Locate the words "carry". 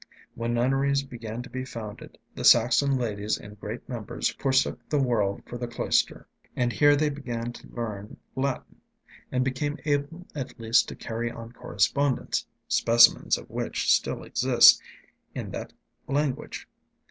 10.95-11.29